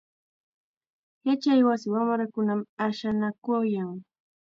[1.27, 3.89] Yachaywasi wamrakunam ashanakuyan.